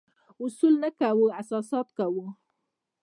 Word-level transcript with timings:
اصول 0.43 0.73
نه 0.83 0.89
کوو، 0.99 1.25
احساسات 1.37 1.87
کوو. 1.97 2.25